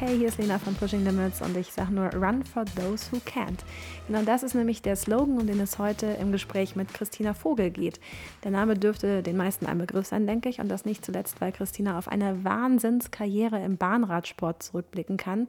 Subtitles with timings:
[0.00, 3.16] Hey, hier ist Lena von Pushing Limits und ich sage nur Run for those who
[3.16, 3.58] can't.
[4.06, 7.70] Genau das ist nämlich der Slogan, um den es heute im Gespräch mit Christina Vogel
[7.70, 7.98] geht.
[8.44, 11.50] Der Name dürfte den meisten ein Begriff sein, denke ich, und das nicht zuletzt, weil
[11.50, 15.48] Christina auf eine Wahnsinnskarriere im Bahnradsport zurückblicken kann.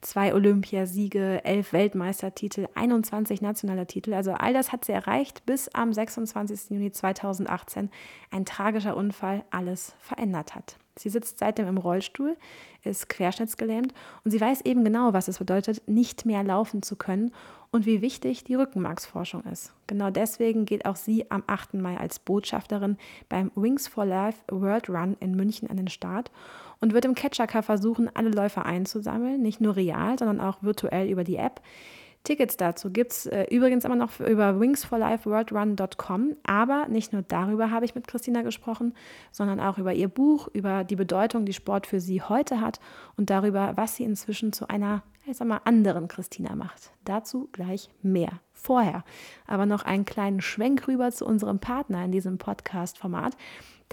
[0.00, 4.14] Zwei Olympiasiege, elf Weltmeistertitel, 21 nationale Titel.
[4.14, 6.70] Also all das hat sie erreicht, bis am 26.
[6.70, 7.90] Juni 2018
[8.30, 10.78] ein tragischer Unfall alles verändert hat.
[10.98, 12.36] Sie sitzt seitdem im Rollstuhl,
[12.84, 17.32] ist querschnittsgelähmt und sie weiß eben genau, was es bedeutet, nicht mehr laufen zu können
[17.70, 19.72] und wie wichtig die Rückenmarksforschung ist.
[19.86, 21.74] Genau deswegen geht auch sie am 8.
[21.74, 26.30] Mai als Botschafterin beim Wings for Life World Run in München an den Start
[26.80, 31.24] und wird im Catcher versuchen, alle Läufer einzusammeln, nicht nur real, sondern auch virtuell über
[31.24, 31.62] die App.
[32.24, 36.36] Tickets dazu gibt es äh, übrigens immer noch über wingsforlifeworldrun.com.
[36.44, 38.94] Aber nicht nur darüber habe ich mit Christina gesprochen,
[39.32, 42.80] sondern auch über ihr Buch, über die Bedeutung, die Sport für sie heute hat
[43.16, 46.90] und darüber, was sie inzwischen zu einer ich sag mal, anderen Christina macht.
[47.04, 48.40] Dazu gleich mehr.
[48.52, 49.04] Vorher
[49.46, 53.36] aber noch einen kleinen Schwenk rüber zu unserem Partner in diesem Podcast-Format.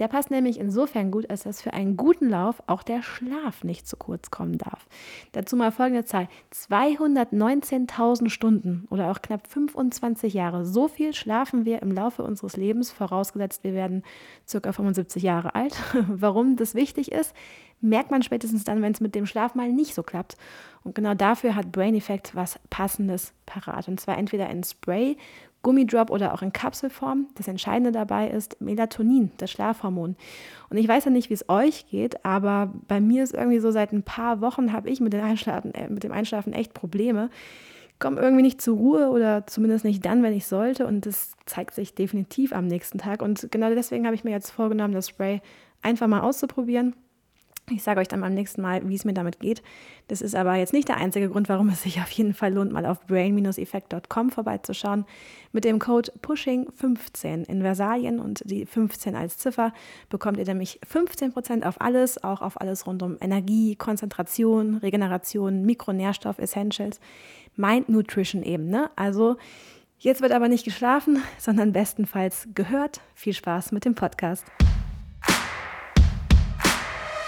[0.00, 3.86] Der passt nämlich insofern gut, als dass für einen guten Lauf auch der Schlaf nicht
[3.86, 4.88] zu kurz kommen darf.
[5.32, 10.64] Dazu mal folgende Zahl: 219.000 Stunden oder auch knapp 25 Jahre.
[10.64, 14.02] So viel schlafen wir im Laufe unseres Lebens, vorausgesetzt wir werden
[14.50, 14.72] ca.
[14.72, 15.76] 75 Jahre alt.
[16.08, 17.34] Warum das wichtig ist,
[17.80, 20.36] merkt man spätestens dann, wenn es mit dem Schlaf mal nicht so klappt.
[20.82, 23.88] Und genau dafür hat Brain Effect was Passendes parat.
[23.88, 25.16] Und zwar entweder in Spray
[25.62, 27.28] Gummidrop oder auch in Kapselform.
[27.34, 30.16] Das Entscheidende dabei ist Melatonin, das Schlafhormon.
[30.70, 33.70] Und ich weiß ja nicht, wie es euch geht, aber bei mir ist irgendwie so,
[33.70, 37.28] seit ein paar Wochen habe ich mit, Einschlafen, äh, mit dem Einschlafen echt Probleme.
[37.98, 40.86] Komme irgendwie nicht zur Ruhe oder zumindest nicht dann, wenn ich sollte.
[40.86, 43.20] Und das zeigt sich definitiv am nächsten Tag.
[43.20, 45.42] Und genau deswegen habe ich mir jetzt vorgenommen, das Spray
[45.82, 46.94] einfach mal auszuprobieren
[47.70, 49.62] ich sage euch dann beim nächsten Mal, wie es mir damit geht.
[50.08, 52.72] Das ist aber jetzt nicht der einzige Grund, warum es sich auf jeden Fall lohnt,
[52.72, 55.04] mal auf brain-effekt.com vorbeizuschauen.
[55.52, 59.72] Mit dem Code PUSHING15 in Versalien und die 15 als Ziffer
[60.08, 66.38] bekommt ihr nämlich 15% auf alles, auch auf alles rund um Energie, Konzentration, Regeneration, Mikronährstoff,
[66.38, 67.00] Essentials,
[67.56, 68.68] Mind Nutrition eben.
[68.68, 68.90] Ne?
[68.96, 69.36] Also
[69.98, 73.00] jetzt wird aber nicht geschlafen, sondern bestenfalls gehört.
[73.14, 74.44] Viel Spaß mit dem Podcast.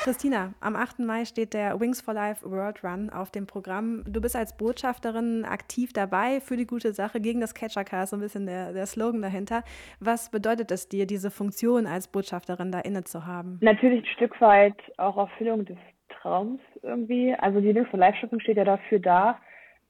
[0.04, 0.98] Christina, am 8.
[0.98, 4.02] Mai steht der Wings for Life World Run auf dem Programm.
[4.04, 8.16] Du bist als Botschafterin aktiv dabei für die gute Sache gegen das Catcher Car, so
[8.16, 9.62] ein bisschen der, der Slogan dahinter.
[10.00, 13.58] Was bedeutet es dir, diese Funktion als Botschafterin da inne zu haben?
[13.60, 17.32] Natürlich ein Stück weit auch Erfüllung des Traums irgendwie.
[17.38, 19.38] Also die Wings for Life Stiftung steht ja dafür da,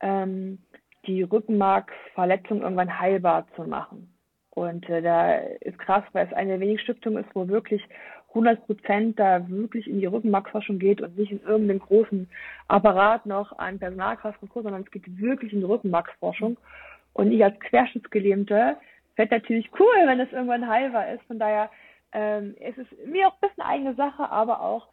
[0.00, 0.58] ähm,
[1.06, 4.12] die Rückenmarksverletzung irgendwann heilbar zu machen.
[4.50, 7.82] Und äh, da ist krass, weil es eine der wenigen Stiftungen ist, wo wirklich
[8.34, 12.28] 100 Prozent da wirklich in die Rückenmarksforschung geht und nicht in irgendeinen großen
[12.69, 16.56] Apparat noch an Personalkraft und Co., sondern es geht wirklich in die Rückenmarksforschung.
[17.12, 18.76] Und ich als Querschnittsgelähmte
[19.16, 21.22] fände natürlich cool, wenn es irgendwann heilbar ist.
[21.25, 21.71] Von daher
[22.12, 24.88] ähm, es ist es mir auch ein bisschen eigene Sache, aber auch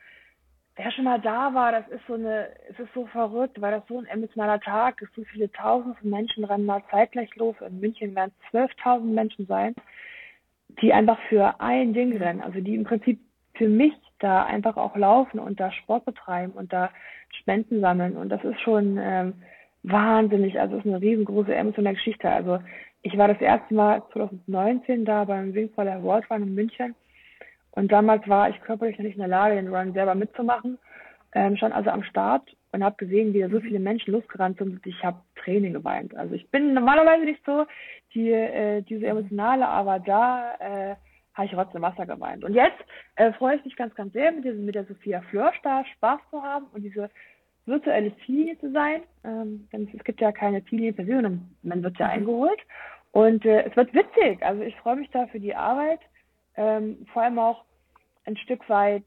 [0.75, 3.87] wer schon mal da war, das ist so eine, es ist so verrückt, weil das
[3.87, 7.55] so ein emotionaler Tag ist, so viele tausende von Menschen rennen mal zeitgleich los.
[7.59, 9.75] In München werden 12.000 Menschen sein,
[10.81, 13.19] die einfach für ein Ding rennen, also die im Prinzip
[13.59, 16.89] für mich da einfach auch laufen und da Sport betreiben und da
[17.41, 18.17] Spenden sammeln.
[18.17, 19.33] Und das ist schon ähm,
[19.83, 20.59] wahnsinnig.
[20.59, 22.29] Also es ist eine riesengroße emotionale Geschichte.
[22.29, 22.59] Also
[23.01, 26.95] ich war das erste Mal 2019 da beim Wingfaller World Run in München.
[27.71, 30.79] Und damals war ich körperlich noch nicht in der Lage, den Run selber mitzumachen.
[31.35, 34.83] Ähm, stand also am Start und habe gesehen, wie da so viele Menschen losgerannt sind
[34.85, 36.15] ich habe Tränen geweint.
[36.15, 37.65] Also ich bin normalerweise nicht so
[38.15, 40.95] die äh, diese emotionale, aber da äh,
[41.39, 42.43] habe ich trotzdem Wasser geweint.
[42.43, 42.79] Und jetzt
[43.15, 46.19] äh, freue ich mich ganz, ganz sehr, mit, diesem, mit der Sophia Flörsch da Spaß
[46.29, 47.09] zu haben und diese
[47.65, 49.03] virtuelle Ziellinie zu sein.
[49.23, 52.11] Ähm, denn es gibt ja keine Ziellinie per se, sondern man wird ja mhm.
[52.11, 52.59] eingeholt.
[53.11, 54.43] Und äh, es wird witzig.
[54.43, 56.01] Also ich freue mich da für die Arbeit.
[56.57, 57.63] Ähm, vor allem auch
[58.25, 59.03] ein Stück weit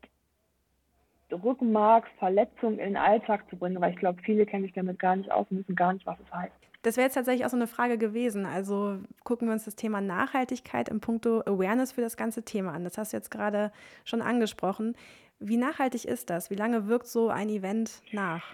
[1.31, 5.31] Rückenmarksverletzung in den Alltag zu bringen, weil ich glaube, viele kennen sich damit gar nicht
[5.31, 6.53] aus und wissen gar nicht, was es heißt.
[6.83, 8.45] Das wäre jetzt tatsächlich auch so eine Frage gewesen.
[8.45, 12.85] Also gucken wir uns das Thema Nachhaltigkeit im Punkto Awareness für das ganze Thema an.
[12.85, 13.71] Das hast du jetzt gerade
[14.05, 14.97] schon angesprochen.
[15.39, 16.51] Wie nachhaltig ist das?
[16.51, 18.45] Wie lange wirkt so ein Event nach?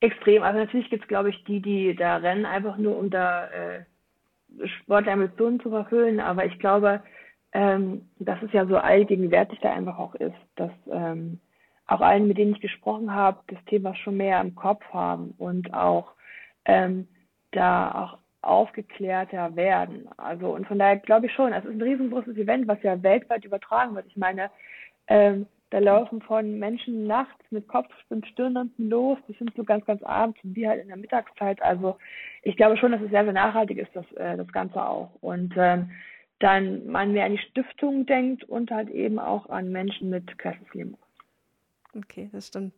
[0.00, 0.42] Extrem.
[0.42, 3.84] Also natürlich gibt es, glaube ich, die, die da rennen, einfach nur um da äh,
[4.82, 6.20] Sportambitionen zu verfüllen.
[6.20, 7.02] Aber ich glaube,
[7.52, 11.40] ähm, dass es ja so allgegenwärtig da einfach auch ist, dass ähm,
[11.86, 15.72] auch allen, mit denen ich gesprochen habe, das Thema schon mehr im Kopf haben und
[15.74, 16.12] auch
[16.64, 17.08] ähm,
[17.52, 20.08] da auch aufgeklärter werden.
[20.16, 23.44] Also und von daher glaube ich schon, es ist ein riesengroßes Event, was ja weltweit
[23.44, 24.06] übertragen wird.
[24.08, 24.50] Ich meine,
[25.06, 30.38] ähm, Da laufen von Menschen nachts mit Kopfstirnlampen los, bis hin zu ganz, ganz abends
[30.44, 31.62] und die halt in der Mittagszeit.
[31.62, 31.96] Also
[32.42, 35.12] ich glaube schon, dass es sehr, sehr nachhaltig ist, das, äh, das Ganze auch.
[35.22, 35.90] Und ähm,
[36.40, 40.98] dann man mehr an die Stiftung denkt und halt eben auch an Menschen mit Querschnittslähmung.
[41.94, 42.72] Okay, das stimmt.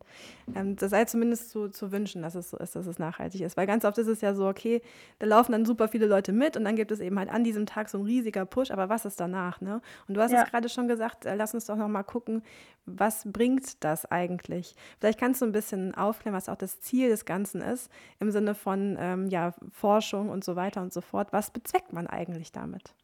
[0.57, 3.57] Ähm, das sei zumindest zu, zu wünschen, dass es so ist, dass es nachhaltig ist.
[3.57, 4.83] Weil ganz oft ist es ja so, okay,
[5.21, 7.65] da laufen dann super viele Leute mit und dann gibt es eben halt an diesem
[7.65, 9.61] Tag so ein riesiger Push, aber was ist danach?
[9.61, 9.81] Ne?
[10.09, 10.43] Und du hast ja.
[10.43, 12.43] es gerade schon gesagt, äh, lass uns doch nochmal gucken,
[12.87, 14.75] was bringt das eigentlich?
[14.99, 18.57] Vielleicht kannst du ein bisschen aufklären, was auch das Ziel des Ganzen ist, im Sinne
[18.57, 21.29] von ähm, ja, Forschung und so weiter und so fort.
[21.31, 22.95] Was bezweckt man eigentlich damit?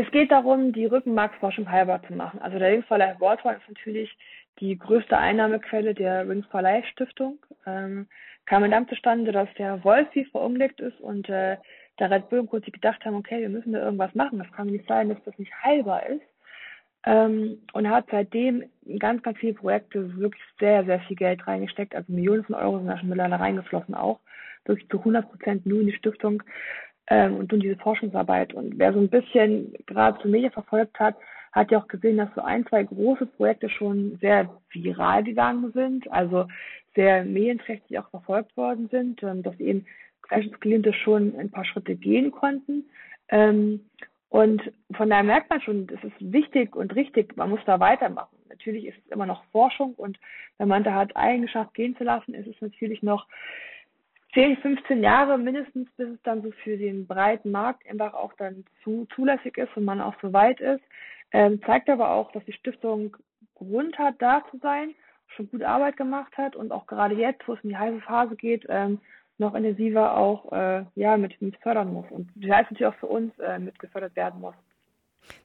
[0.00, 2.40] Es geht darum, die Rückenmarksforschung heilbar zu machen.
[2.40, 4.16] Also der Linksverleih Wortfall ist natürlich
[4.60, 7.38] die größte Einnahmequelle der Rings for Life Stiftung.
[7.66, 8.06] Ähm,
[8.46, 11.56] kam dann zustande, dass der Wolfi verunglückt ist und äh,
[11.98, 14.38] der Red Bull kurz gedacht haben, okay, wir müssen da irgendwas machen.
[14.38, 16.22] Das kann nicht sein, dass das nicht heilbar ist.
[17.04, 21.94] Ähm, und hat seitdem in ganz, ganz viele Projekte wirklich sehr, sehr viel Geld reingesteckt.
[21.94, 24.20] Also Millionen von Euro sind da schon mittlerweile reingeflossen auch.
[24.64, 26.42] Wirklich zu 100 Prozent nur in die Stiftung
[27.08, 28.52] ähm, und nun diese Forschungsarbeit.
[28.54, 31.16] Und wer so ein bisschen gerade zu Medien verfolgt hat,
[31.52, 36.10] hat ja auch gesehen, dass so ein, zwei große Projekte schon sehr viral gegangen sind,
[36.10, 36.46] also
[36.94, 39.86] sehr medienträchtig auch verfolgt worden sind, ähm, dass eben
[40.22, 42.84] Querschnittsgelähmte schon ein paar Schritte gehen konnten.
[43.28, 43.80] Ähm,
[44.30, 44.62] und
[44.94, 48.36] von daher merkt man schon, es ist wichtig und richtig, man muss da weitermachen.
[48.48, 50.18] Natürlich ist es immer noch Forschung und
[50.58, 53.26] wenn man da hat Eigenschaft gehen zu lassen, ist es natürlich noch
[54.34, 58.64] 10, 15 Jahre mindestens, bis es dann so für den breiten Markt einfach auch dann
[58.84, 60.82] zu, zulässig ist und man auch so weit ist.
[61.32, 63.16] Ähm, zeigt aber auch, dass die Stiftung
[63.54, 64.94] Grund hat, da zu sein,
[65.28, 68.36] schon gut Arbeit gemacht hat und auch gerade jetzt, wo es in die heiße Phase
[68.36, 69.00] geht, ähm,
[69.36, 72.06] noch intensiver auch äh, ja, mit, mit fördern muss.
[72.10, 74.54] Und das heißt natürlich auch für uns äh, mit gefördert werden muss.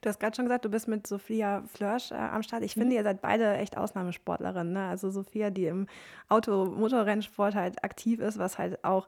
[0.00, 2.62] Du hast gerade schon gesagt, du bist mit Sophia Flörsch äh, am Start.
[2.62, 2.82] Ich mhm.
[2.82, 4.72] finde, ihr seid beide echt Ausnahmesportlerinnen.
[4.72, 4.86] Ne?
[4.86, 5.86] Also Sophia, die im
[6.28, 9.06] Auto-Motorrennsport halt aktiv ist, was halt auch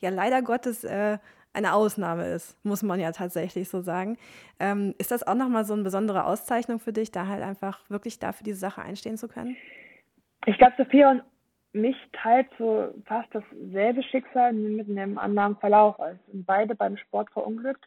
[0.00, 1.18] ja leider Gottes äh,
[1.52, 4.16] eine Ausnahme ist, muss man ja tatsächlich so sagen.
[4.60, 8.18] Ähm, ist das auch nochmal so eine besondere Auszeichnung für dich, da halt einfach wirklich
[8.18, 9.56] da für diese Sache einstehen zu können?
[10.46, 11.22] Ich glaube, Sophia und
[11.72, 15.98] mich teilt so fast dasselbe Schicksal mit einem anderen Verlauf.
[16.00, 17.84] Also beide beim Sport verunglückt.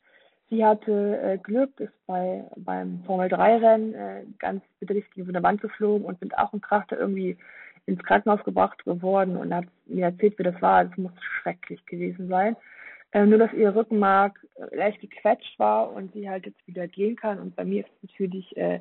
[0.50, 6.06] Sie hatte äh, Glück, ist bei, beim Formel-3-Rennen äh, ganz bitterlich gegen eine Wand geflogen
[6.06, 7.38] und mit Ach und Krach irgendwie
[7.86, 10.84] ins Krankenhaus gebracht geworden und hat mir erzählt, wie das war.
[10.84, 12.58] Es muss schrecklich gewesen sein.
[13.14, 17.16] Äh, nur, dass ihr Rückenmark äh, leicht gequetscht war und sie halt jetzt wieder gehen
[17.16, 17.40] kann.
[17.40, 18.80] Und bei mir ist es natürlich äh,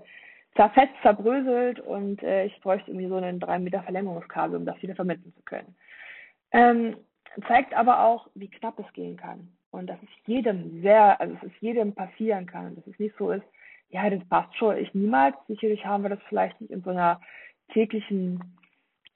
[0.55, 4.95] zerfetzt, zerbröselt und äh, ich bräuchte irgendwie so einen 3 Meter Verlängerungskabel, um das wieder
[4.95, 5.75] vermitteln zu können.
[6.53, 6.97] Ähm,
[7.47, 11.53] zeigt aber auch, wie knapp es gehen kann und dass es jedem sehr, also es
[11.61, 13.45] jedem passieren kann, dass es nicht so ist,
[13.91, 15.35] ja, das passt schon, ich niemals.
[15.49, 17.21] Sicherlich haben wir das vielleicht nicht in so einer
[17.73, 18.41] täglichen,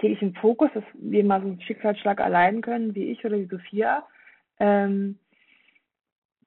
[0.00, 4.04] täglichen Fokus, dass wir mal so einen Schicksalsschlag erleiden können, wie ich oder wie Sophia.
[4.58, 5.18] Ähm,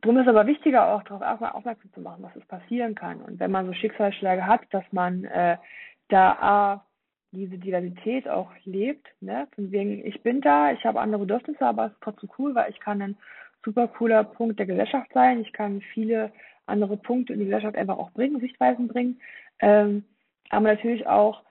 [0.02, 3.22] Drum ist aber wichtiger auch darauf aufmerksam zu machen, was es passieren kann.
[3.22, 5.58] Und wenn man so Schicksalsschläge hat, dass man äh,
[6.10, 6.86] da A,
[7.32, 9.48] diese Diversität auch lebt, ne?
[9.56, 12.72] Von wegen, ich bin da, ich habe andere Bedürfnisse, aber es ist trotzdem cool, weil
[12.72, 13.18] ich kann ein
[13.66, 15.42] super cooler Punkt der Gesellschaft sein.
[15.42, 16.32] Ich kann viele
[16.68, 19.20] andere Punkte in die Gesellschaft einfach auch bringen, Sichtweisen bringen.
[19.60, 20.06] Ähm,
[20.50, 21.44] aber natürlich auch,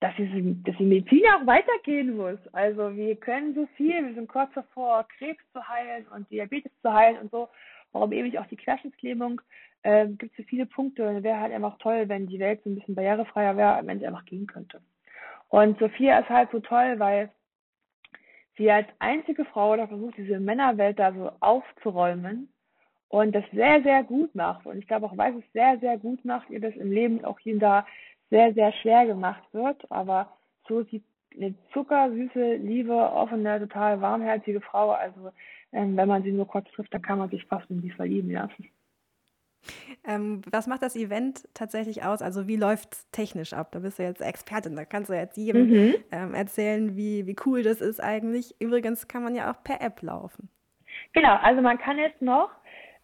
[0.00, 2.38] dass, die, dass die Medizin auch weitergehen muss.
[2.52, 6.92] Also wir können so viel, wir sind kurz davor, Krebs zu heilen und Diabetes zu
[6.92, 7.48] heilen und so.
[7.92, 9.40] Warum eben auch die Querschnittslähmung
[9.82, 11.08] äh, gibt es so viele Punkte.
[11.08, 14.06] Und wäre halt einfach toll, wenn die Welt so ein bisschen barrierefreier wäre, wenn sie
[14.06, 14.80] einfach gehen könnte.
[15.48, 17.30] Und Sophia ist halt so toll, weil
[18.56, 22.48] sie als einzige Frau da versucht, diese Männerwelt da so aufzuräumen
[23.08, 24.66] und das sehr, sehr gut macht.
[24.66, 27.38] Und ich glaube auch, weil es sehr, sehr gut macht, ihr das im Leben auch
[27.38, 27.86] hier da
[28.34, 29.88] sehr, sehr schwer gemacht wird.
[29.92, 30.32] Aber
[30.66, 31.02] so ist sie
[31.36, 34.90] eine zuckersüße, liebe, offene, total warmherzige Frau.
[34.90, 35.30] Also
[35.72, 38.32] ähm, wenn man sie nur kurz trifft, dann kann man sich fast in sie verlieben
[38.32, 38.68] lassen.
[40.06, 42.22] Ähm, was macht das Event tatsächlich aus?
[42.22, 43.68] Also wie läuft es technisch ab?
[43.70, 45.94] Da bist du jetzt Expertin, da kannst du jetzt jedem mhm.
[46.10, 48.54] ähm, erzählen, wie, wie cool das ist eigentlich.
[48.60, 50.50] Übrigens kann man ja auch per App laufen.
[51.12, 52.50] Genau, also man kann jetzt noch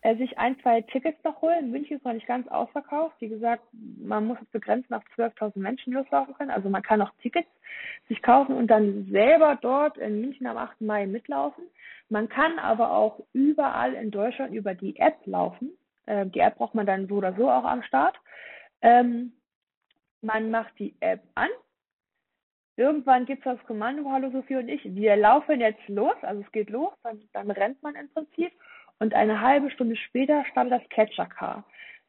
[0.02, 1.70] sich ein, zwei Tickets noch holen.
[1.70, 3.16] München ist noch nicht ganz ausverkauft.
[3.20, 6.50] Wie gesagt, man muss es begrenzen auf 12.000 Menschen loslaufen können.
[6.50, 7.48] Also man kann noch Tickets
[8.08, 10.80] sich kaufen und dann selber dort in München am 8.
[10.80, 11.64] Mai mitlaufen.
[12.08, 15.70] Man kann aber auch überall in Deutschland über die App laufen.
[16.06, 18.18] Äh, die App braucht man dann so oder so auch am Start.
[18.80, 19.32] Ähm,
[20.22, 21.48] man macht die App an.
[22.76, 26.50] Irgendwann gibt es das Kommando, hallo Sophie und ich, wir laufen jetzt los, also es
[26.52, 28.52] geht los, dann, dann rennt man im Prinzip
[29.00, 31.64] und eine halbe Stunde später startet das Catcher Car.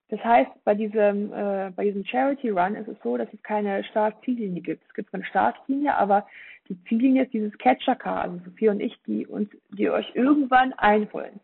[0.09, 3.81] Das heißt, bei diesem, äh, bei diesem Charity Run ist es so, dass es keine
[3.85, 4.83] Start-Ziellinie gibt.
[4.85, 6.27] Es gibt eine Startlinie, aber
[6.67, 11.39] die Ziellinie ist dieses Catcher-Car, also Sophie und ich, die uns, die euch irgendwann einholen.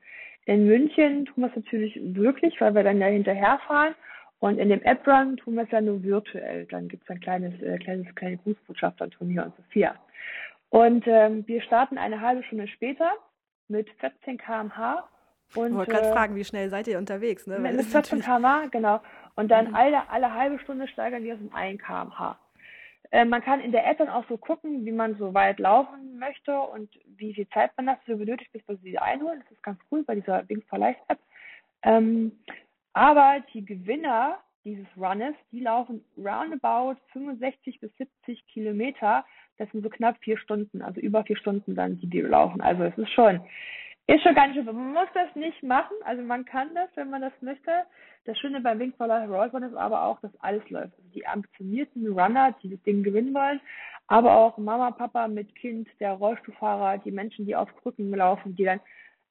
[0.45, 3.95] In München tun wir es natürlich wirklich, weil wir dann ja hinterherfahren.
[4.39, 6.65] Und in dem App-Run tun wir es ja nur virtuell.
[6.65, 9.95] Dann gibt es ein kleines, äh, kleines, kleine Grußbotschaft an Tonia und Sophia.
[10.69, 13.11] Und ähm, wir starten eine halbe Stunde später
[13.69, 15.07] mit 14 km/h
[15.55, 17.47] und, ich wollte gerade äh, fragen, wie schnell seid ihr unterwegs?
[17.47, 17.59] Ne?
[17.59, 19.01] Mit, mit 14 km/h, genau.
[19.35, 19.75] Und dann mhm.
[19.75, 22.37] alle, alle halbe Stunde steigern wir es um 1 km/h.
[23.11, 26.19] Äh, man kann in der App dann auch so gucken, wie man so weit laufen
[26.19, 29.41] möchte und wie viel Zeit man dafür benötigt, bis wir sie einholen.
[29.43, 31.19] Das ist ganz cool bei dieser Wings for Life App.
[31.83, 32.31] Ähm,
[32.93, 39.23] aber die Gewinner dieses Runnes, die laufen roundabout 65 bis 70 Kilometer.
[39.57, 42.59] Das sind so knapp vier Stunden, also über vier Stunden dann, die die laufen.
[42.59, 43.39] Also es ist schon
[44.07, 44.65] ist schon ganz schön.
[44.65, 45.95] Man muss das nicht machen.
[46.05, 47.71] Also man kann das, wenn man das möchte.
[48.25, 50.93] Das Schöne beim Wing for Life Rollrun ist aber auch, dass alles läuft.
[50.97, 53.59] Also die ambitionierten Runner, die das Ding gewinnen wollen,
[54.07, 58.63] aber auch Mama, Papa mit Kind, der Rollstuhlfahrer, die Menschen, die auf Krücken laufen, die
[58.63, 58.79] dann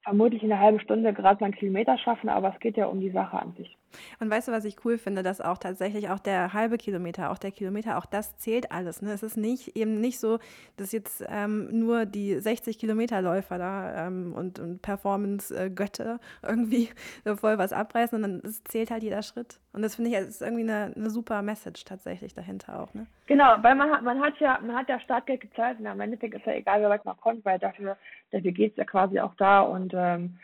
[0.03, 3.01] vermutlich in einer halben Stunde gerade mal einen Kilometer schaffen, aber es geht ja um
[3.01, 3.77] die Sache an sich.
[4.21, 7.39] Und weißt du, was ich cool finde, dass auch tatsächlich auch der halbe Kilometer, auch
[7.39, 9.03] der Kilometer, auch das zählt alles.
[9.03, 9.13] Ne?
[9.13, 10.39] Es ist nicht eben nicht so,
[10.77, 16.91] dass jetzt ähm, nur die 60 Kilometerläufer da ähm, und, und Performance-Götte irgendwie
[17.37, 19.61] voll was abreißen, sondern es zählt halt jeder Schritt.
[19.73, 22.95] Und das finde ich, ist irgendwie eine, eine, super Message tatsächlich dahinter auch.
[22.95, 23.07] Ne?
[23.27, 26.35] Genau, weil man hat, man hat ja, man hat ja Startgeld gezahlt und am Endeffekt
[26.35, 27.97] ist ja egal, wie weit man kommt, weil dafür,
[28.31, 30.39] dafür geht es ja quasi auch da und ähm,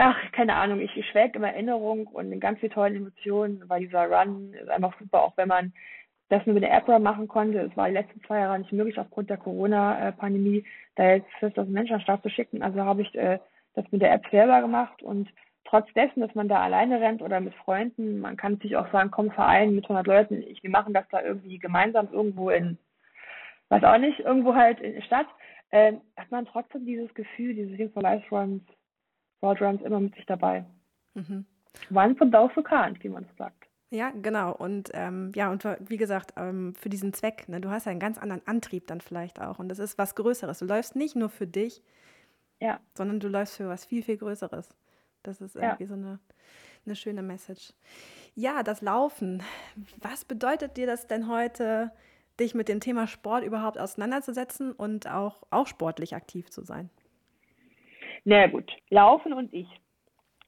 [0.00, 3.80] ach, keine Ahnung, ich, ich schwelge in Erinnerung und in ganz vielen tollen Emotionen, weil
[3.80, 5.72] dieser Run ist einfach super, auch wenn man
[6.28, 7.58] das nur mit der App-Run machen konnte.
[7.60, 10.64] Es war die letzten zwei Jahre nicht möglich aufgrund der Corona-Pandemie,
[10.94, 12.62] da jetzt 40.000 Menschen an den Start zu schicken.
[12.62, 13.38] Also habe ich äh,
[13.74, 15.28] das mit der App selber gemacht und
[15.64, 19.10] trotz dessen, dass man da alleine rennt oder mit Freunden, man kann sich auch sagen,
[19.10, 22.78] komm, Verein mit 100 Leuten, ich, wir machen das da irgendwie gemeinsam irgendwo in,
[23.68, 25.26] weiß auch nicht, irgendwo halt in der Stadt,
[25.70, 28.62] äh, hat man trotzdem dieses Gefühl, dieses Ding for Life Runs,
[29.42, 30.64] Roadruns immer mit sich dabei.
[31.14, 31.44] Mhm.
[31.92, 33.70] One for those who can't, wie man es sagt.
[33.90, 34.54] Ja, genau.
[34.54, 38.18] Und ähm, ja, und wie gesagt, ähm, für diesen Zweck, ne, du hast einen ganz
[38.18, 39.58] anderen Antrieb dann vielleicht auch.
[39.58, 40.60] Und das ist was Größeres.
[40.60, 41.82] Du läufst nicht nur für dich,
[42.60, 42.78] ja.
[42.94, 44.68] sondern du läufst für was viel, viel Größeres.
[45.24, 45.88] Das ist irgendwie ja.
[45.88, 46.20] so eine,
[46.86, 47.72] eine schöne Message.
[48.36, 49.42] Ja, das Laufen.
[50.00, 51.90] Was bedeutet dir das denn heute,
[52.38, 56.90] dich mit dem Thema Sport überhaupt auseinanderzusetzen und auch, auch sportlich aktiv zu sein?
[58.24, 59.68] Na gut, Laufen und ich.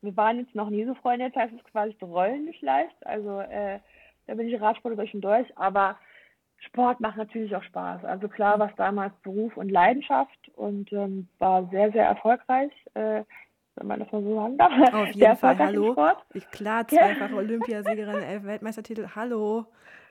[0.01, 3.07] Wir waren jetzt noch nie so Freunde, das heißt, es quasi Rollen nicht leicht.
[3.07, 3.79] Also äh,
[4.27, 5.97] da bin ich Radsportler durch und durch, aber
[6.59, 8.05] Sport macht natürlich auch Spaß.
[8.05, 12.73] Also klar war es damals Beruf und Leidenschaft und ähm, war sehr, sehr erfolgreich.
[12.95, 13.23] Äh,
[13.77, 14.73] wenn man das mal so sagen darf.
[14.95, 15.97] Auf jeden Sehr Fall, hallo.
[16.35, 19.67] Ich, klar, zweifache Olympiasiegerin, elf Weltmeistertitel, hallo,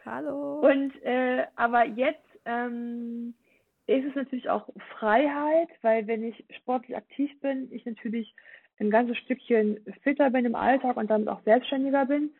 [0.05, 0.61] hallo.
[0.61, 3.35] Und, äh, aber jetzt ähm,
[3.91, 8.33] ist es natürlich auch Freiheit, weil wenn ich sportlich aktiv bin, ich natürlich
[8.79, 12.31] ein ganzes Stückchen fitter bin im Alltag und damit auch selbstständiger bin.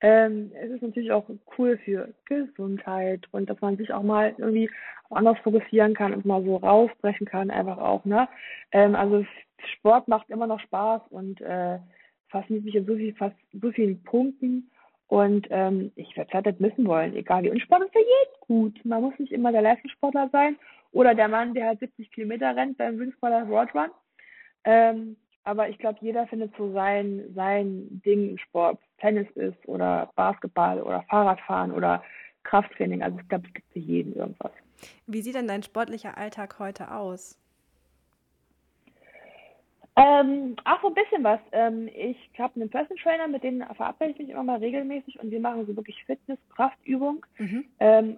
[0.00, 4.70] Ähm, es ist natürlich auch cool für Gesundheit und dass man sich auch mal irgendwie
[5.10, 8.26] anders fokussieren kann und mal so rausbrechen kann, einfach auch, ne?
[8.72, 9.26] Ähm, also
[9.76, 11.78] Sport macht immer noch Spaß und äh,
[12.28, 14.70] fasziniert mich in so, viel, fast, so vielen Punkten.
[15.08, 17.50] Und ähm, ich werde es halt missen wollen, egal wie.
[17.50, 18.84] Und Sport ist für jeden gut.
[18.84, 20.56] Man muss nicht immer der Leistungssportler sein
[20.92, 23.90] oder der Mann, der halt 70 Kilometer rennt beim Wingsporter Road Run.
[24.64, 28.78] Ähm, aber ich glaube, jeder findet so sein, sein Ding im Sport.
[28.98, 32.02] Tennis ist oder Basketball oder Fahrradfahren oder
[32.44, 33.02] Krafttraining.
[33.02, 34.52] Also ich glaube, es gibt für jeden irgendwas.
[35.06, 37.38] Wie sieht denn dein sportlicher Alltag heute aus?
[39.96, 41.40] Ähm, auch so ein bisschen was.
[41.52, 45.30] Ähm, ich habe einen Personal Trainer, mit dem verabrede ich mich immer mal regelmäßig und
[45.30, 47.64] wir machen so wirklich Fitness, Kraftübung mhm.
[47.80, 48.16] ähm,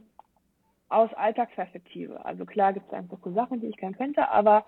[0.92, 2.25] aus Alltagsperspektive.
[2.25, 4.64] Also klar gibt es einfach so Sachen, die ich gerne könnte, aber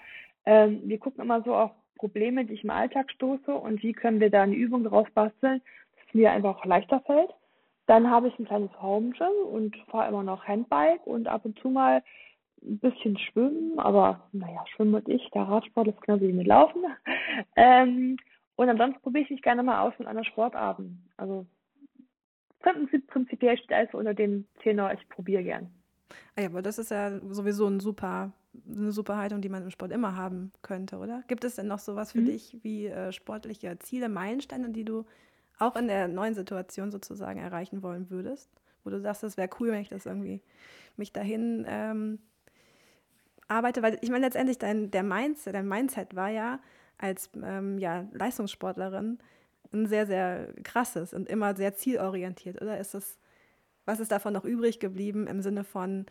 [0.47, 4.21] ähm, wir gucken immer so auf Probleme, die ich im Alltag stoße und wie können
[4.21, 5.61] wir da eine Übung daraus basteln,
[5.97, 7.31] dass es mir einfach auch leichter fällt.
[7.87, 11.59] Dann habe ich ein kleines Home Gym und fahre immer noch Handbike und ab und
[11.59, 12.03] zu mal
[12.63, 16.83] ein bisschen schwimmen, aber naja, schwimmen und ich, der Radsport ist genauso wie mit Laufen.
[17.57, 18.17] ähm,
[18.57, 21.09] und ansonsten probiere ich mich gerne mal aus mit anderen Sportarten.
[21.17, 21.47] Also
[22.61, 25.71] prinzipiell steht alles unter dem Tenor, ich probiere gern.
[26.37, 28.33] Ah ja, aber das ist ja sowieso ein super,
[28.69, 31.23] eine super Haltung, die man im Sport immer haben könnte, oder?
[31.29, 32.27] Gibt es denn noch sowas für mhm.
[32.27, 35.05] dich wie äh, sportliche Ziele, Meilensteine, die du
[35.59, 38.51] auch in der neuen Situation sozusagen erreichen wollen würdest?
[38.83, 40.43] Wo du sagst, das wäre cool, wenn ich das irgendwie
[40.97, 42.19] mich dahin ähm,
[43.49, 46.61] arbeite, weil ich meine letztendlich dein, der Mindset, dein Mindset war ja
[46.99, 49.19] als ähm, ja, Leistungssportlerin
[49.73, 53.19] ein sehr, sehr krasses und immer sehr zielorientiert, oder ist das,
[53.85, 56.07] was ist davon noch übrig geblieben im Sinne von,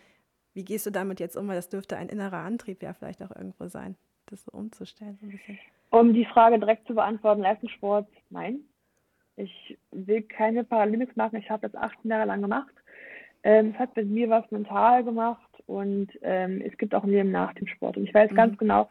[0.53, 3.35] wie gehst du damit jetzt um, weil das dürfte ein innerer Antrieb ja vielleicht auch
[3.35, 3.95] irgendwo sein,
[4.27, 5.59] das so umzustellen so ein bisschen.
[5.89, 8.61] Um die Frage direkt zu beantworten, Leistungssport, nein.
[9.35, 11.37] Ich will keine Paralympics machen.
[11.37, 12.73] Ich habe das 18 Jahre lang gemacht.
[13.43, 17.31] Ähm, es hat mit mir was mental gemacht und ähm, es gibt auch ein Leben
[17.31, 17.97] nach dem Sport.
[17.97, 18.35] Und ich weiß mhm.
[18.35, 18.89] ganz genau,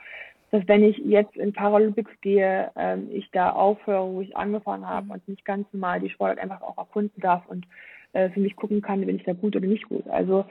[0.50, 5.06] dass wenn ich jetzt in Paralympics gehe, ähm, ich da aufhöre, wo ich angefangen habe
[5.06, 5.12] mhm.
[5.12, 7.66] und nicht ganz normal die Sportart einfach auch erkunden darf und
[8.12, 10.06] äh, für mich gucken kann, bin ich da gut oder nicht gut.
[10.08, 10.44] Also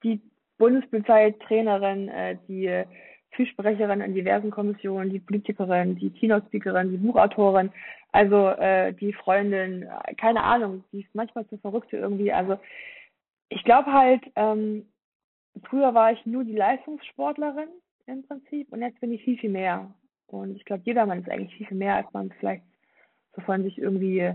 [0.03, 0.22] die
[0.58, 2.84] Bundespolizeitrainerin, äh, die
[3.38, 7.72] Fürsprecherin in diversen Kommissionen, die Politikerin, die Keynote-Speakerin, die Buchautorin,
[8.12, 12.34] also äh, die Freundin, keine Ahnung, die ist manchmal zu verrückte irgendwie.
[12.34, 12.60] Also
[13.50, 14.88] ich glaube halt, ähm,
[15.69, 17.69] früher war ich nur die Leistungssportlerin
[18.08, 19.93] im Prinzip und jetzt bin ich viel, viel mehr.
[20.26, 22.63] Und ich glaube, jedermann ist eigentlich viel, viel mehr, als man vielleicht
[23.36, 24.34] so von sich irgendwie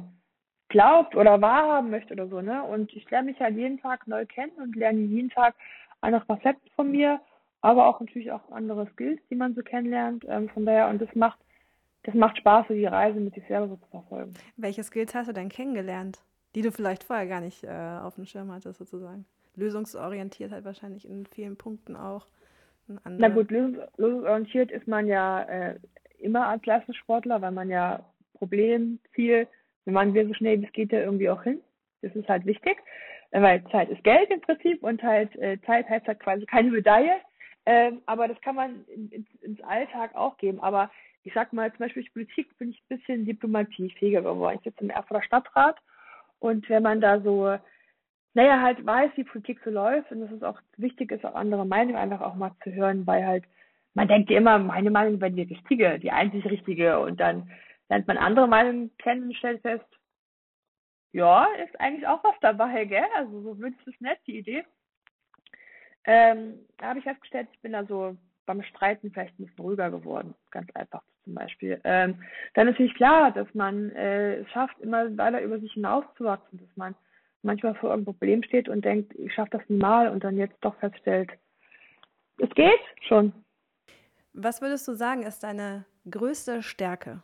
[0.68, 2.62] glaubt oder wahrhaben möchte oder so, ne?
[2.62, 5.54] Und ich lerne mich halt jeden Tag neu kennen und lerne jeden Tag
[6.00, 7.20] andere Facetten von mir,
[7.62, 10.24] aber auch natürlich auch andere Skills, die man so kennenlernt.
[10.28, 11.38] Ähm, von daher, und das macht,
[12.02, 14.34] das macht Spaß, so die Reise mit sich selber so zu verfolgen.
[14.56, 16.22] Welche Skills hast du denn kennengelernt,
[16.54, 19.24] die du vielleicht vorher gar nicht äh, auf dem Schirm hattest, sozusagen?
[19.56, 22.26] lösungsorientiert halt wahrscheinlich in vielen Punkten auch.
[23.04, 25.78] Na gut, lösungsorientiert ist man ja äh,
[26.18, 29.46] immer als Leistungssportler, weil man ja Problem, Ziel,
[29.84, 31.60] wenn man will so schnell wie es geht, ja irgendwie auch hin.
[32.02, 32.76] Das ist halt wichtig,
[33.30, 37.16] weil Zeit ist Geld im Prinzip und halt äh, Zeit heißt halt quasi keine Medaille.
[37.64, 40.60] Ähm, aber das kann man in, in, ins Alltag auch geben.
[40.60, 40.90] Aber
[41.22, 44.56] ich sag mal, zum Beispiel durch Politik bin ich ein bisschen diplomatiefähiger geworden.
[44.58, 45.78] Ich sitze im Erfurter Stadtrat
[46.40, 47.56] und wenn man da so
[48.34, 51.66] naja, halt weiß, wie Politik so läuft und dass es auch wichtig ist, auch andere
[51.66, 53.44] Meinungen einfach auch mal zu hören, weil halt,
[53.94, 57.50] man denkt ja immer, meine Meinung wäre die richtige, die einzig richtige und dann
[57.90, 59.84] lernt man andere Meinungen kennen und stellt fest,
[61.12, 63.04] ja, ist eigentlich auch was dabei, gell?
[63.14, 64.64] Also so wünscht es nett, die Idee.
[66.04, 69.90] Ähm, da habe ich festgestellt, ich bin da so beim Streiten vielleicht ein bisschen ruhiger
[69.90, 71.80] geworden, ganz einfach zum Beispiel.
[71.84, 72.22] Ähm,
[72.54, 76.76] dann ist natürlich klar, dass man äh, es schafft, immer weiter über sich hinauszuwachsen, dass
[76.76, 76.94] man
[77.42, 80.74] manchmal vor irgendeinem Problem steht und denkt, ich schaffe das mal und dann jetzt doch
[80.76, 81.30] feststellt,
[82.38, 83.32] es geht schon.
[84.32, 87.22] Was würdest du sagen, ist deine größte Stärke?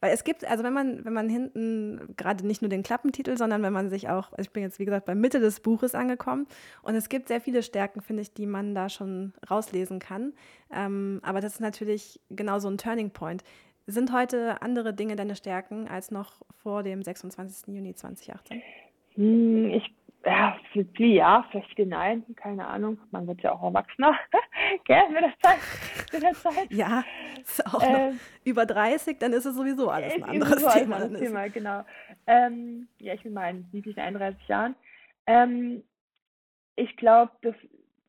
[0.00, 3.62] Weil es gibt, also wenn man, wenn man hinten gerade nicht nur den Klappentitel, sondern
[3.62, 6.46] wenn man sich auch, also ich bin jetzt wie gesagt bei Mitte des Buches angekommen
[6.82, 10.32] und es gibt sehr viele Stärken, finde ich, die man da schon rauslesen kann.
[10.72, 13.44] Ähm, aber das ist natürlich genau so ein Turning Point.
[13.86, 17.74] Sind heute andere Dinge deine Stärken als noch vor dem 26.
[17.74, 18.62] Juni 2018?
[19.14, 19.94] Hm, ich,
[20.28, 22.98] ja, für die ja, vielleicht viel nein, keine Ahnung.
[23.10, 24.16] Man wird ja auch erwachsener,
[24.84, 25.58] gell, mit der Zeit.
[26.12, 26.70] Mit der Zeit.
[26.70, 27.04] Ja,
[27.40, 28.12] ist auch äh,
[28.44, 30.96] über 30, dann ist es sowieso alles ein anderes Thema.
[30.96, 31.84] Ein anderes Thema genau.
[32.26, 34.74] Ähm, ja, ich bin meinen lieblichen 31 Jahren.
[35.26, 35.82] Ähm,
[36.76, 37.54] ich glaube, das,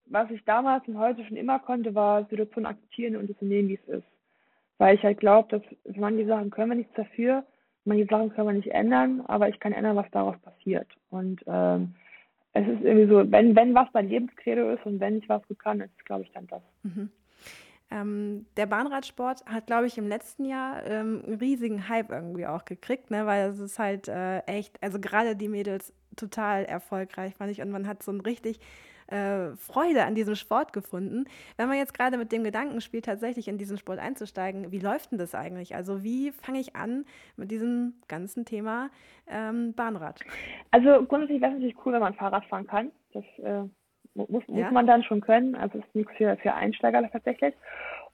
[0.06, 3.80] was ich damals und heute schon immer konnte, war Situation akzeptieren und das nehmen, wie
[3.82, 4.08] es ist.
[4.78, 7.44] Weil ich halt glaube, dass manche Sachen können wir nichts dafür
[7.90, 10.88] manche Sachen kann man nicht ändern, aber ich kann ändern, was daraus passiert.
[11.10, 11.96] Und ähm,
[12.54, 15.60] es ist irgendwie so, wenn, wenn was mein Lebenskredo ist und wenn ich was gut
[15.60, 16.62] kann, ist es, glaube ich, dann das.
[16.84, 17.10] Mhm.
[17.92, 22.66] Ähm, der Bahnradsport hat, glaube ich, im letzten Jahr ähm, einen riesigen Hype irgendwie auch
[22.66, 23.26] gekriegt, ne?
[23.26, 27.62] weil es ist halt äh, echt, also gerade die Mädels total erfolgreich, fand ich.
[27.62, 28.60] Und man hat so ein richtig
[29.10, 31.26] äh, Freude an diesem Sport gefunden.
[31.58, 35.12] Wenn man jetzt gerade mit dem Gedanken spielt, tatsächlich in diesen Sport einzusteigen, wie läuft
[35.12, 35.76] denn das eigentlich?
[35.76, 38.90] Also wie fange ich an mit diesem ganzen Thema
[39.28, 40.20] ähm, Bahnrad?
[40.72, 42.92] Also grundsätzlich wäre es natürlich cool, wenn man Fahrrad fahren kann.
[43.14, 43.64] Das äh,
[44.14, 44.72] muss, muss ja.
[44.72, 45.56] man dann schon können.
[45.56, 47.54] Also ist nichts für, für Einsteiger tatsächlich.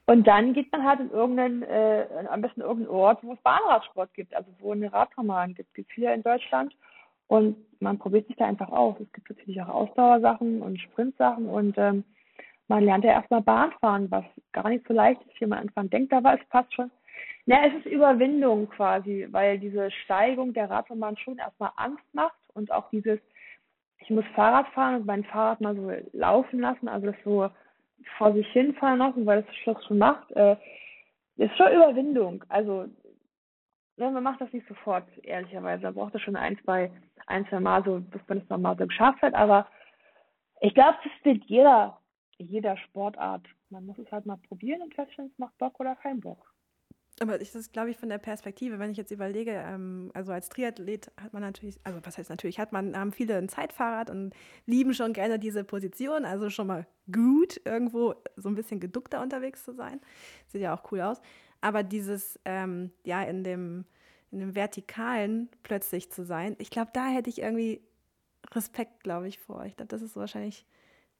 [0.06, 4.14] Und dann geht man halt in irgendeinen, äh, am besten irgendeinen Ort, wo es Bahnradsport
[4.14, 5.74] gibt, also wo eine Radroman gibt.
[5.74, 6.74] Gibt viele in Deutschland.
[7.28, 8.96] Und man probiert sich da einfach aus.
[9.00, 12.04] Es gibt natürlich auch Ausdauersachen und Sprintsachen und ähm,
[12.68, 16.12] man lernt ja erstmal Bahnfahren, was gar nicht so leicht ist, wie man Anfang denkt,
[16.12, 16.90] aber es passt schon.
[17.46, 22.72] Ja, es ist Überwindung quasi, weil diese Steigung der Radroman schon erstmal Angst macht und
[22.72, 23.20] auch dieses,
[24.00, 27.48] ich muss Fahrrad fahren und mein Fahrrad mal so laufen lassen, also das so
[28.18, 30.56] vor sich hinfahren lassen, weil das Schloss schon macht, äh,
[31.36, 32.44] ist schon Überwindung.
[32.48, 32.86] Also
[33.96, 35.84] ne, man macht das nicht sofort, ehrlicherweise.
[35.84, 36.90] Man braucht das schon ein, zwei,
[37.26, 39.34] ein, zwei Mal so, bis man es nochmal so geschafft hat.
[39.34, 39.66] Aber
[40.60, 42.00] ich glaube, das wird jeder,
[42.38, 43.46] jeder Sportart.
[43.70, 46.52] Man muss es halt mal probieren und feststellen, es macht Bock oder keinen Bock.
[47.18, 50.50] Aber das ist, glaube ich, von der Perspektive, wenn ich jetzt überlege, ähm, also als
[50.50, 54.34] Triathlet hat man natürlich, also was heißt natürlich, hat man, haben viele ein Zeitfahrrad und
[54.66, 59.64] lieben schon gerne diese Position, also schon mal gut, irgendwo so ein bisschen geduckter unterwegs
[59.64, 60.00] zu sein.
[60.48, 61.22] Sieht ja auch cool aus.
[61.60, 63.84] Aber dieses, ähm, ja, in dem,
[64.30, 67.80] in dem Vertikalen plötzlich zu sein, ich glaube, da hätte ich irgendwie
[68.52, 69.64] Respekt, glaube ich, vor.
[69.64, 70.66] Ich glaube, das ist wahrscheinlich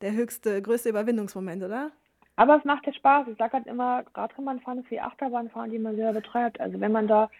[0.01, 1.91] der höchste, größte Überwindungsmoment, oder?
[2.37, 3.29] Aber es macht ja Spaß.
[3.29, 6.61] Ich sage halt immer, Radrennbahnfahren ist wie Achterbahnfahren, die man selber betreibt.
[6.61, 7.31] Also wenn man da,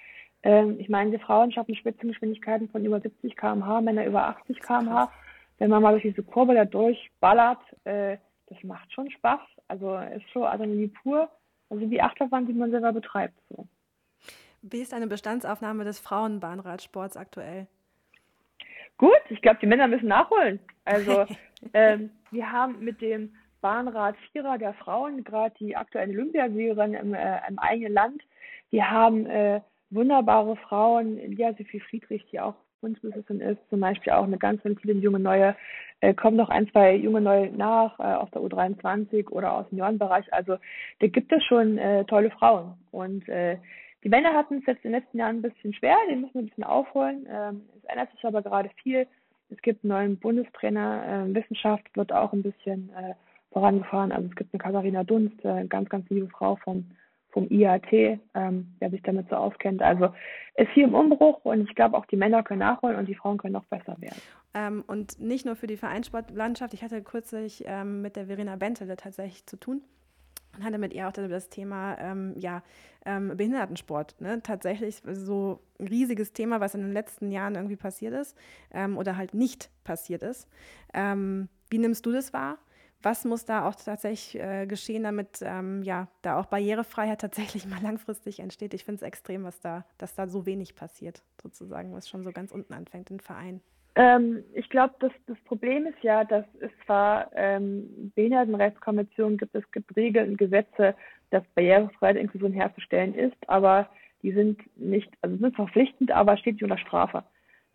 [0.43, 5.13] ähm, ich meine, die Frauen schaffen Spitzengeschwindigkeiten von über 70 km/h, Männer über 80 km/h.
[5.59, 9.41] Wenn man mal durch diese Kurve da durchballert, äh, das macht schon Spaß.
[9.69, 11.29] Also ist schon Adrenalin pur.
[11.69, 13.35] Also wie Achterbahn, die man selber betreibt.
[13.51, 13.67] So.
[14.63, 17.67] Wie ist eine Bestandsaufnahme des Frauenbahnradsports aktuell?
[18.99, 20.61] Gut, ich glaube, die Männer müssen nachholen.
[20.85, 21.27] Also
[21.75, 27.59] ähm, wir haben mit dem Bahnrad-Vierer der Frauen, gerade die aktuelle Olympiasiegerin im, äh, im
[27.59, 28.23] eigenen Land.
[28.71, 34.25] Wir haben äh, wunderbare Frauen, Lia Sophie Friedrich, die auch Bundesministerin ist, zum Beispiel auch
[34.25, 35.57] eine ganz viele junge neue,
[36.01, 39.79] äh, kommen noch ein, zwei junge neue nach, äh, aus der U23 oder aus dem
[39.79, 40.33] Juniorenbereich.
[40.33, 40.57] Also
[41.01, 42.75] da gibt es schon äh, tolle Frauen.
[42.91, 43.59] Und äh,
[44.05, 46.43] die Männer hatten es jetzt in den letzten Jahren ein bisschen schwer, den müssen wir
[46.43, 47.27] ein bisschen aufholen.
[47.29, 49.07] Ähm, es ändert sich aber gerade viel.
[49.51, 53.15] Es gibt einen neuen Bundestrainer, äh, Wissenschaft wird auch ein bisschen äh,
[53.53, 54.13] vorangefahren.
[54.13, 56.85] Also es gibt eine Katharina Dunst, äh, ganz, ganz liebe Frau vom,
[57.37, 59.83] vom IAT, ähm, der sich damit so auskennt.
[59.83, 60.09] Also
[60.55, 63.37] ist viel im Umbruch und ich glaube auch die Männer können nachholen und die Frauen
[63.37, 64.23] können noch besser werden.
[64.55, 66.73] Ähm, und nicht nur für die Vereinssportlandschaft.
[66.73, 69.83] Ich hatte kürzlich ähm, mit der Verena Bentele tatsächlich zu tun
[70.57, 72.63] und hatte mit ihr auch das Thema ähm, ja,
[73.05, 74.19] ähm, Behindertensport.
[74.19, 74.43] Ne?
[74.43, 78.35] Tatsächlich so ein riesiges Thema, was in den letzten Jahren irgendwie passiert ist
[78.73, 80.49] ähm, oder halt nicht passiert ist.
[80.95, 82.57] Ähm, wie nimmst du das wahr?
[83.03, 87.83] Was muss da auch tatsächlich äh, geschehen, damit ähm, ja, da auch Barrierefreiheit tatsächlich mal
[87.83, 88.75] langfristig entsteht.
[88.75, 92.33] Ich finde es extrem, was da, dass da so wenig passiert, sozusagen, was schon so
[92.33, 93.61] ganz unten anfängt im Verein.
[93.97, 99.71] Ähm, ich glaube, das, das Problem ist ja, dass es zwar ähm, Behindertenrechtskonventionen gibt, es
[99.73, 100.95] gibt Regeln, Gesetze,
[101.31, 103.89] dass Barrierefreiheit Inklusion herzustellen ist, aber
[104.23, 107.25] die sind nicht, also sind verpflichtend, aber steht nicht unter Strafe.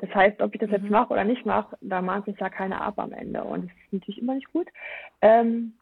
[0.01, 0.75] Das heißt, ob ich das mhm.
[0.75, 3.43] jetzt mache oder nicht mache, da mahnt sich ja keiner ab am Ende.
[3.43, 4.67] Und das ist natürlich immer nicht gut.
[5.21, 5.73] Ähm,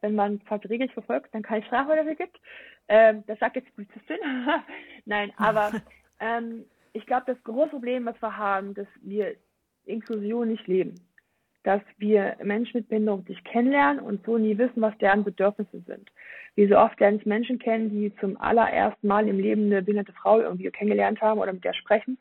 [0.00, 2.40] wenn man Regeln verfolgt, dann keine Strafe dafür gibt.
[2.88, 4.18] Ähm, das sagt jetzt die Polizistin.
[5.04, 5.70] Nein, aber
[6.20, 9.36] ähm, ich glaube, das große Problem, was wir haben, dass wir
[9.84, 10.94] Inklusion nicht leben.
[11.62, 16.10] Dass wir Menschen mit Behinderung nicht kennenlernen und so nie wissen, was deren Bedürfnisse sind.
[16.56, 20.40] Wie so oft lernen Menschen kennen, die zum allerersten Mal im Leben eine behinderte Frau
[20.40, 22.18] irgendwie kennengelernt haben oder mit der sprechen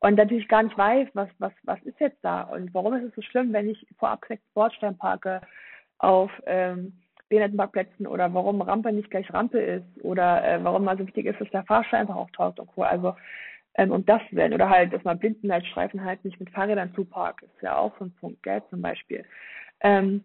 [0.00, 3.14] und natürlich gar nicht weiß, was, was, was ist jetzt da und warum ist es
[3.14, 5.40] so schlimm, wenn ich vor abgesetzten Bordstein parke
[5.98, 6.94] auf ähm,
[7.28, 11.40] Behindertenparkplätzen oder warum Rampe nicht gleich Rampe ist oder äh, warum mal so wichtig ist,
[11.40, 12.82] dass der Fahrstuhl einfach auftaucht und Co.
[12.82, 13.14] Also
[13.74, 14.52] ähm, um das Willen.
[14.52, 18.14] Oder halt, dass man Blindenleitstreifen halt nicht mit Fahrrädern zuparkt, ist ja auch so ein
[18.14, 19.24] Punkt, gell, zum Beispiel.
[19.80, 20.24] Ähm,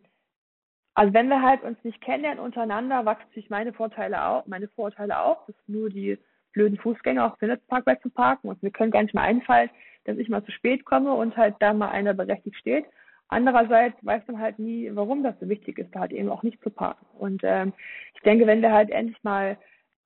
[0.96, 5.20] also wenn wir halt uns nicht kennenlernen untereinander, wachsen sich meine Vorteile auch, meine Vorurteile
[5.22, 6.18] auch, dass nur die
[6.56, 9.70] blöden Fußgänger auf Sitzparkplätzen parken und mir können gar nicht mal einfallen,
[10.06, 12.86] dass ich mal zu spät komme und halt da mal einer berechtigt steht.
[13.28, 16.62] Andererseits weiß man halt nie, warum das so wichtig ist, da halt eben auch nicht
[16.62, 17.06] zu parken.
[17.18, 17.74] Und ähm,
[18.14, 19.58] ich denke, wenn wir halt endlich mal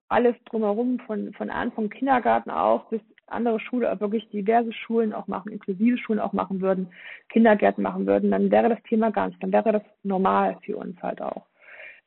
[0.08, 5.52] alles drumherum von, von Anfang Kindergarten auf bis andere Schule, wirklich diverse Schulen auch machen,
[5.52, 6.88] inklusive Schulen auch machen würden,
[7.30, 11.00] Kindergärten machen würden, dann wäre das Thema gar nicht, dann wäre das normal für uns
[11.04, 11.46] halt auch.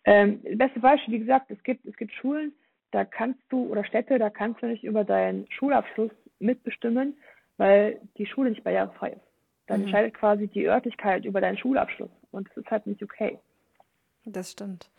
[0.04, 2.52] Ähm, beste Beispiel, wie gesagt, es gibt, es gibt Schulen,
[2.92, 7.16] da kannst du, oder Städte, da kannst du nicht über deinen Schulabschluss mitbestimmen,
[7.56, 9.26] weil die Schule nicht barrierefrei ist.
[9.66, 9.86] Dann mhm.
[9.86, 12.10] entscheidet quasi die Örtlichkeit über deinen Schulabschluss.
[12.30, 13.38] Und das ist halt nicht okay.
[14.24, 14.90] Das stimmt.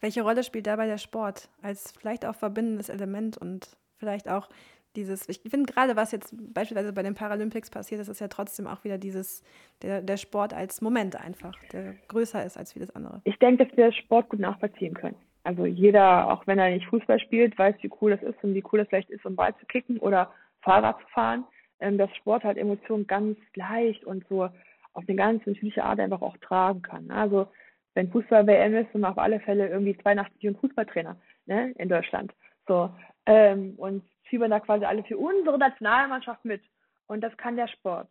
[0.00, 4.48] Welche Rolle spielt dabei der Sport als vielleicht auch verbindendes Element und vielleicht auch
[4.96, 8.66] dieses, ich finde gerade, was jetzt beispielsweise bei den Paralympics passiert ist, ist ja trotzdem
[8.66, 9.44] auch wieder dieses,
[9.82, 13.20] der, der Sport als Moment einfach, der größer ist als vieles andere.
[13.24, 15.16] Ich denke, dass wir Sport gut nachvollziehen können.
[15.42, 18.64] Also jeder, auch wenn er nicht Fußball spielt, weiß, wie cool das ist und wie
[18.72, 21.44] cool es vielleicht ist, um Ball zu kicken oder Fahrrad zu fahren.
[21.80, 24.44] Ähm, dass Sport halt Emotionen ganz leicht und so
[24.92, 27.10] auf eine ganz natürliche Art einfach auch tragen kann.
[27.10, 27.48] Also
[27.94, 31.88] wenn Fußball WM ist, sind wir auf alle Fälle irgendwie 82 und Fußballtrainer ne, in
[31.88, 32.32] Deutschland.
[32.68, 32.90] So.
[33.26, 36.62] Ähm, und fiebern da quasi alle für unsere Nationalmannschaft mit.
[37.06, 38.08] Und das kann der Sport.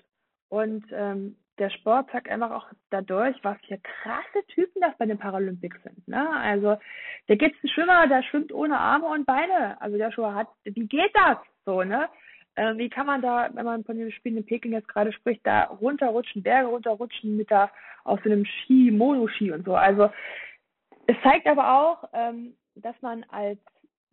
[0.49, 5.17] Und ähm, der Sport zeigt einfach auch dadurch, was für krasse Typen das bei den
[5.17, 6.07] Paralympics sind.
[6.07, 6.29] Ne?
[6.29, 6.77] Also
[7.27, 9.79] da gibt es einen Schwimmer, der schwimmt ohne Arme und Beine.
[9.81, 11.37] Also der schon hat, wie geht das?
[11.65, 12.09] So, ne?
[12.55, 15.45] Äh, wie kann man da, wenn man von den Spielen in Peking jetzt gerade spricht,
[15.45, 17.69] da runterrutschen, Berge runterrutschen mit da
[18.03, 19.75] auf so einem Ski, Monoski und so.
[19.75, 20.09] Also
[21.07, 23.59] es zeigt aber auch, ähm, dass man als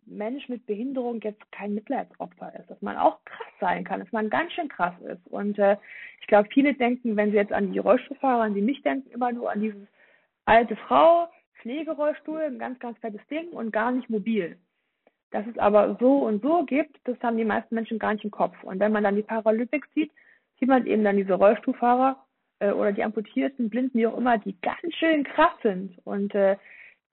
[0.07, 4.29] Mensch mit Behinderung jetzt kein Mitleidsopfer ist, dass man auch krass sein kann, dass man
[4.29, 5.25] ganz schön krass ist.
[5.27, 5.77] Und äh,
[6.21, 9.31] ich glaube, viele denken, wenn sie jetzt an die Rollstuhlfahrer, an die mich denken, immer
[9.31, 9.87] nur an diese
[10.45, 11.27] alte Frau,
[11.61, 14.57] Pflegerollstuhl, ein ganz, ganz fettes Ding und gar nicht mobil.
[15.31, 18.31] Dass es aber so und so gibt, das haben die meisten Menschen gar nicht im
[18.31, 18.55] Kopf.
[18.63, 20.11] Und wenn man dann die Paralympics sieht,
[20.59, 22.23] sieht man eben dann diese Rollstuhlfahrer
[22.59, 25.97] äh, oder die Amputierten, Blinden, wie auch immer, die ganz schön krass sind.
[26.05, 26.55] Und äh,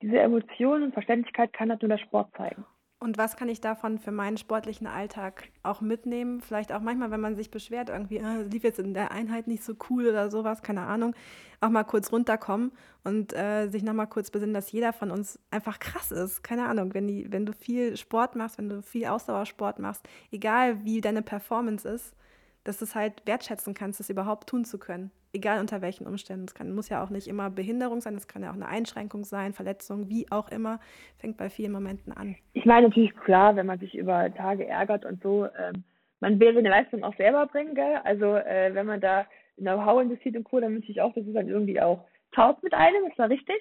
[0.01, 2.65] diese Emotionen und Verständlichkeit kann halt nur der Sport zeigen.
[3.05, 6.41] Und was kann ich davon für meinen sportlichen Alltag auch mitnehmen?
[6.41, 9.63] Vielleicht auch manchmal, wenn man sich beschwert, irgendwie, äh, lief jetzt in der Einheit nicht
[9.63, 11.15] so cool oder sowas, keine Ahnung,
[11.61, 15.81] auch mal kurz runterkommen und äh, sich nochmal kurz besinnen, dass jeder von uns einfach
[15.81, 16.43] krass ist.
[16.43, 20.83] Keine Ahnung, wenn, die, wenn du viel Sport machst, wenn du viel Ausdauersport machst, egal
[20.87, 22.17] wie deine Performance ist,
[22.65, 25.11] dass du es halt wertschätzen kannst, das überhaupt tun zu können.
[25.35, 26.45] Egal unter welchen Umständen.
[26.45, 29.25] Es kann, muss ja auch nicht immer Behinderung sein, es kann ja auch eine Einschränkung
[29.25, 30.79] sein, Verletzung, wie auch immer.
[31.19, 32.37] Fängt bei vielen Momenten an.
[32.53, 35.83] Ich meine natürlich klar, wenn man sich über Tage ärgert und so, ähm,
[36.21, 38.01] man will seine Leistung auch selber bringen, gell?
[38.05, 41.35] Also äh, wenn man da Know-how investiert und Co., dann wünsche ich auch, dass es
[41.35, 43.57] dann irgendwie auch taut mit einem, ist war richtig.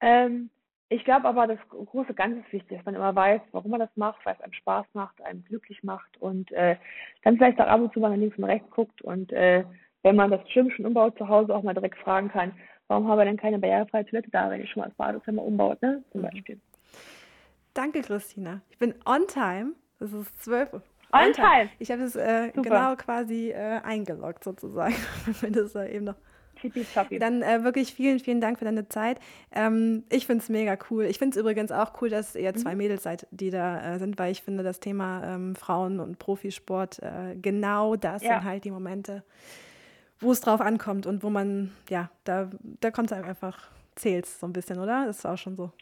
[0.00, 0.50] Ähm,
[0.90, 3.94] ich glaube aber, das große Ganze ist wichtig, dass man immer weiß, warum man das
[3.96, 6.76] macht, weil es einem Spaß macht, einem glücklich macht und äh,
[7.24, 9.64] dann vielleicht auch ab und zu mal nach links und rechts guckt und äh,
[10.02, 12.52] wenn man das Gym schon umbaut zu Hause auch mal direkt fragen kann,
[12.88, 15.80] warum haben wir denn keine barrierefreie Toilette da, wenn ich schon mal das Badezimmer umbaut,
[15.82, 16.02] ne?
[16.12, 16.26] Zum mhm.
[16.26, 16.60] Beispiel.
[17.74, 18.60] Danke, Christina.
[18.70, 19.72] Ich bin on time.
[20.00, 20.82] Es ist zwölf Uhr.
[21.12, 21.70] On, time.
[21.78, 24.94] Ich habe es äh, genau quasi äh, eingeloggt sozusagen,
[25.40, 26.16] wenn das äh, eben noch
[27.20, 29.20] dann äh, wirklich vielen, vielen Dank für deine Zeit.
[29.52, 31.04] Ähm, ich finde es mega cool.
[31.04, 32.78] Ich finde es übrigens auch cool, dass ihr zwei mhm.
[32.78, 36.98] Mädels seid, die da äh, sind, weil ich finde, das Thema ähm, Frauen und Profisport,
[37.00, 38.34] äh, genau das ja.
[38.34, 39.22] sind halt die Momente,
[40.20, 42.50] wo es drauf ankommt und wo man, ja, da,
[42.80, 45.06] da kommt es einfach, zählt so ein bisschen, oder?
[45.06, 45.72] Das ist auch schon so.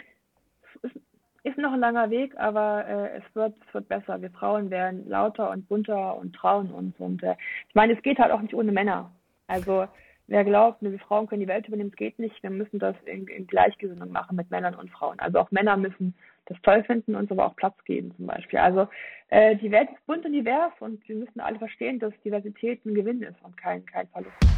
[0.83, 0.97] Ist,
[1.43, 4.21] ist noch ein langer Weg, aber äh, es, wird, es wird besser.
[4.21, 6.95] Wir Frauen werden lauter und bunter und trauen uns.
[6.99, 7.37] Und äh,
[7.69, 9.11] ich meine, es geht halt auch nicht ohne Männer.
[9.47, 9.87] Also
[10.27, 12.43] wer glaubt, wir Frauen können die Welt übernehmen, es geht nicht.
[12.43, 15.21] Wir müssen das in, in Gleichgesinnung machen mit Männern und Frauen.
[15.21, 16.15] Also auch Männer müssen
[16.47, 18.59] das toll finden und uns aber auch Platz geben zum Beispiel.
[18.59, 18.89] Also
[19.29, 22.95] äh, die Welt ist bunt und divers und wir müssen alle verstehen, dass Diversität ein
[22.95, 24.56] Gewinn ist und kein, kein Verlust.